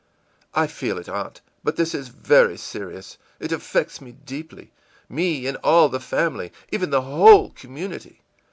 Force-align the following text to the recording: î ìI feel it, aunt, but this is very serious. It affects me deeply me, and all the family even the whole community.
î 0.55 0.63
ìI 0.63 0.67
feel 0.67 0.97
it, 0.97 1.07
aunt, 1.07 1.41
but 1.63 1.75
this 1.75 1.93
is 1.93 2.07
very 2.07 2.57
serious. 2.57 3.19
It 3.39 3.51
affects 3.51 4.01
me 4.01 4.13
deeply 4.13 4.71
me, 5.07 5.45
and 5.45 5.57
all 5.57 5.89
the 5.89 5.99
family 5.99 6.51
even 6.71 6.89
the 6.89 7.01
whole 7.03 7.51
community. 7.51 8.23